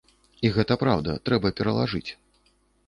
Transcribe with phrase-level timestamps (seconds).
[0.47, 2.07] І гэта праўда, трэба пералажыць.